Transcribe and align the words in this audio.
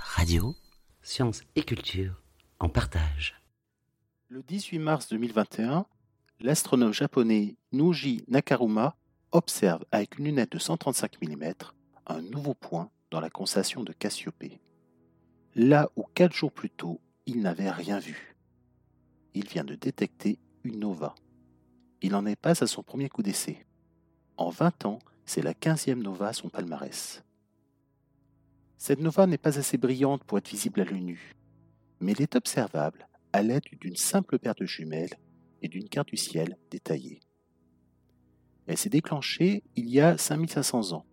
Radio. 0.00 0.54
Sciences 1.02 1.42
et 1.54 1.62
culture 1.62 2.22
en 2.58 2.70
partage. 2.70 3.34
Le 4.28 4.42
18 4.42 4.78
mars 4.78 5.08
2021, 5.10 5.84
l'astronome 6.40 6.94
japonais 6.94 7.56
Nuji 7.72 8.24
Nakaruma 8.28 8.96
observe 9.30 9.84
avec 9.92 10.18
une 10.18 10.24
lunette 10.24 10.52
de 10.52 10.58
135 10.58 11.20
mm 11.20 11.52
un 12.06 12.22
nouveau 12.22 12.54
point 12.54 12.90
dans 13.10 13.20
la 13.20 13.28
constellation 13.28 13.84
de 13.84 13.92
Cassiopée. 13.92 14.58
Là 15.54 15.90
où 15.96 16.04
quatre 16.14 16.34
jours 16.34 16.52
plus 16.52 16.70
tôt, 16.70 17.02
il 17.26 17.42
n'avait 17.42 17.70
rien 17.70 17.98
vu. 17.98 18.36
Il 19.34 19.46
vient 19.48 19.64
de 19.64 19.74
détecter 19.74 20.38
une 20.64 20.78
nova. 20.78 21.14
Il 22.00 22.12
n'en 22.12 22.24
est 22.24 22.36
pas 22.36 22.62
à 22.62 22.66
son 22.66 22.82
premier 22.82 23.10
coup 23.10 23.22
d'essai. 23.22 23.66
En 24.38 24.48
20 24.48 24.86
ans, 24.86 24.98
c'est 25.26 25.42
la 25.42 25.52
15e 25.52 26.02
nova 26.02 26.28
à 26.28 26.32
son 26.32 26.48
palmarès. 26.48 27.22
Cette 28.78 29.00
nova 29.00 29.26
n'est 29.26 29.38
pas 29.38 29.58
assez 29.58 29.76
brillante 29.76 30.22
pour 30.22 30.38
être 30.38 30.48
visible 30.48 30.80
à 30.80 30.84
l'œil 30.84 31.02
nu, 31.02 31.34
mais 32.00 32.12
elle 32.12 32.22
est 32.22 32.36
observable 32.36 33.08
à 33.32 33.42
l'aide 33.42 33.64
d'une 33.80 33.96
simple 33.96 34.38
paire 34.38 34.54
de 34.54 34.64
jumelles 34.64 35.18
et 35.62 35.68
d'une 35.68 35.88
carte 35.88 36.08
du 36.08 36.16
ciel 36.16 36.56
détaillée. 36.70 37.20
Elle 38.68 38.78
s'est 38.78 38.88
déclenchée 38.88 39.64
il 39.74 39.90
y 39.90 40.00
a 40.00 40.16
5500 40.16 40.92
ans. 40.92 41.04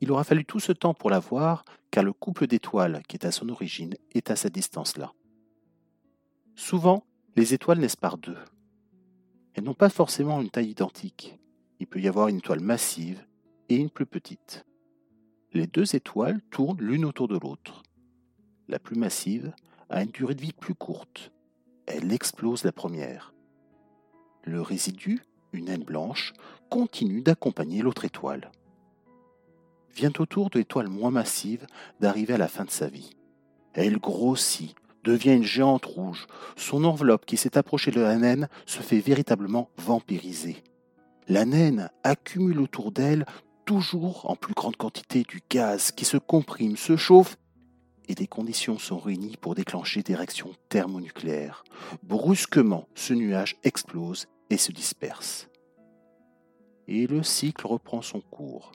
Il 0.00 0.10
aura 0.10 0.24
fallu 0.24 0.44
tout 0.44 0.58
ce 0.58 0.72
temps 0.72 0.94
pour 0.94 1.10
la 1.10 1.20
voir, 1.20 1.64
car 1.92 2.02
le 2.02 2.12
couple 2.12 2.48
d'étoiles 2.48 3.02
qui 3.06 3.16
est 3.16 3.26
à 3.26 3.30
son 3.30 3.48
origine 3.50 3.94
est 4.12 4.30
à 4.30 4.36
cette 4.36 4.54
distance-là. 4.54 5.12
Souvent, 6.56 7.04
les 7.36 7.54
étoiles 7.54 7.78
naissent 7.78 7.96
par 7.96 8.18
deux. 8.18 8.38
Elles 9.54 9.64
n'ont 9.64 9.74
pas 9.74 9.90
forcément 9.90 10.40
une 10.40 10.50
taille 10.50 10.70
identique. 10.70 11.38
Il 11.78 11.86
peut 11.86 12.00
y 12.00 12.08
avoir 12.08 12.28
une 12.28 12.38
étoile 12.38 12.60
massive 12.60 13.24
et 13.68 13.76
une 13.76 13.90
plus 13.90 14.06
petite 14.06 14.64
les 15.52 15.66
deux 15.66 15.96
étoiles 15.96 16.40
tournent 16.50 16.80
l'une 16.80 17.04
autour 17.04 17.28
de 17.28 17.38
l'autre. 17.38 17.82
La 18.68 18.78
plus 18.78 18.96
massive 18.96 19.52
a 19.88 20.02
une 20.02 20.10
durée 20.10 20.34
de 20.34 20.42
vie 20.42 20.52
plus 20.52 20.74
courte. 20.74 21.32
Elle 21.86 22.12
explose 22.12 22.64
la 22.64 22.72
première. 22.72 23.34
Le 24.44 24.62
résidu, 24.62 25.20
une 25.52 25.64
naine 25.66 25.82
blanche, 25.82 26.32
continue 26.68 27.22
d'accompagner 27.22 27.82
l'autre 27.82 28.04
étoile. 28.04 28.52
Vient 29.94 30.12
au 30.18 30.26
tour 30.26 30.50
de 30.50 30.58
l'étoile 30.58 30.88
moins 30.88 31.10
massive 31.10 31.66
d'arriver 31.98 32.34
à 32.34 32.38
la 32.38 32.48
fin 32.48 32.64
de 32.64 32.70
sa 32.70 32.86
vie. 32.86 33.16
Elle 33.74 33.98
grossit, 33.98 34.76
devient 35.02 35.34
une 35.34 35.42
géante 35.42 35.84
rouge. 35.84 36.28
Son 36.56 36.84
enveloppe 36.84 37.26
qui 37.26 37.36
s'est 37.36 37.58
approchée 37.58 37.90
de 37.90 38.00
la 38.00 38.16
naine 38.16 38.48
se 38.66 38.82
fait 38.82 39.00
véritablement 39.00 39.68
vampiriser. 39.76 40.62
La 41.26 41.44
naine 41.44 41.90
accumule 42.04 42.60
autour 42.60 42.92
d'elle 42.92 43.26
toujours 43.70 44.28
en 44.28 44.34
plus 44.34 44.52
grande 44.52 44.74
quantité 44.74 45.22
du 45.22 45.40
gaz 45.48 45.92
qui 45.92 46.04
se 46.04 46.16
comprime, 46.16 46.76
se 46.76 46.96
chauffe, 46.96 47.36
et 48.08 48.16
des 48.16 48.26
conditions 48.26 48.80
sont 48.80 48.98
réunies 48.98 49.36
pour 49.40 49.54
déclencher 49.54 50.02
des 50.02 50.16
réactions 50.16 50.50
thermonucléaires. 50.68 51.62
Brusquement, 52.02 52.88
ce 52.96 53.14
nuage 53.14 53.54
explose 53.62 54.26
et 54.50 54.56
se 54.56 54.72
disperse. 54.72 55.48
Et 56.88 57.06
le 57.06 57.22
cycle 57.22 57.64
reprend 57.64 58.02
son 58.02 58.20
cours. 58.20 58.72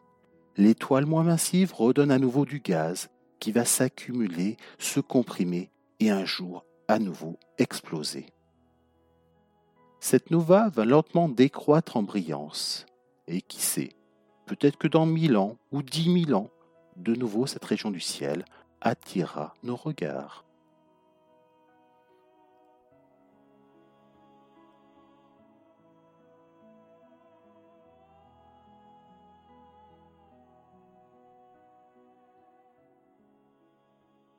L'étoile 0.56 1.06
moins 1.06 1.24
massive 1.24 1.74
redonne 1.74 2.12
à 2.12 2.18
nouveau 2.18 2.46
du 2.46 2.62
gaz 2.62 3.10
qui 3.42 3.52
va 3.52 3.66
s'accumuler, 3.66 4.56
se 4.80 5.02
comprimer 5.02 5.72
et 6.00 6.10
un 6.10 6.24
jour 6.24 6.64
à 6.88 7.00
nouveau 7.00 7.38
exploser. 7.58 8.28
Cette 10.00 10.32
nova 10.32 10.70
va 10.70 10.86
lentement 10.86 11.28
décroître 11.28 11.98
en 11.98 12.04
brillance. 12.04 12.86
Et 13.28 13.42
qui 13.42 13.60
sait, 13.60 13.90
Peut-être 14.46 14.78
que 14.78 14.88
dans 14.88 15.06
mille 15.06 15.38
ans 15.38 15.58
ou 15.72 15.82
dix 15.82 16.10
mille 16.10 16.36
ans, 16.36 16.50
de 16.98 17.16
nouveau 17.16 17.48
cette 17.48 17.66
région 17.66 17.92
du 17.92 18.00
ciel 18.00 18.46
attirera 18.82 19.54
nos 19.64 19.76
regards. 19.76 20.45